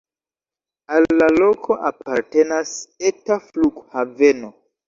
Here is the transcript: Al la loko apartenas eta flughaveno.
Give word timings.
Al 0.99 1.05
la 1.19 1.27
loko 1.35 1.77
apartenas 1.91 2.75
eta 3.13 3.41
flughaveno. 3.51 4.55